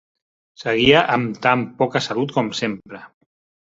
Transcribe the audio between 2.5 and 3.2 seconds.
sempre